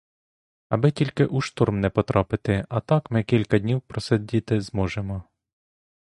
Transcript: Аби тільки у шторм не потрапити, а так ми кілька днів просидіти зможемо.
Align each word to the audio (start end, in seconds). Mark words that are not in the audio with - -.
Аби 0.69 0.91
тільки 0.91 1.25
у 1.25 1.41
шторм 1.41 1.79
не 1.79 1.89
потрапити, 1.89 2.65
а 2.69 2.79
так 2.79 3.11
ми 3.11 3.23
кілька 3.23 3.59
днів 3.59 3.81
просидіти 3.81 4.61
зможемо. 4.61 5.23